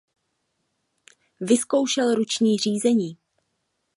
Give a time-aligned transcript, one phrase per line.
[1.41, 3.17] Vyzkoušel ruční řízení.